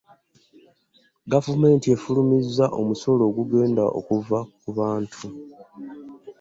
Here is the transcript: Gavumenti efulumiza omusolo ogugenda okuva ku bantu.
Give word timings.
Gavumenti 1.31 1.85
efulumiza 1.95 2.65
omusolo 2.79 3.21
ogugenda 3.29 3.83
okuva 3.99 4.39
ku 4.61 4.69
bantu. 4.77 5.19